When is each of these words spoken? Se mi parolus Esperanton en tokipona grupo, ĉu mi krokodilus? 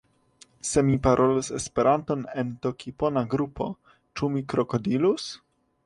Se 0.69 0.81
mi 0.87 0.95
parolus 1.07 1.51
Esperanton 1.59 2.25
en 2.45 2.55
tokipona 2.65 3.25
grupo, 3.35 3.71
ĉu 4.19 4.35
mi 4.39 4.47
krokodilus? 4.55 5.33